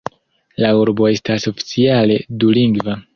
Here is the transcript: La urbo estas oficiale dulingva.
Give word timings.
La 0.65 0.69
urbo 0.83 1.05
estas 1.17 1.45
oficiale 1.51 2.17
dulingva. 2.45 2.97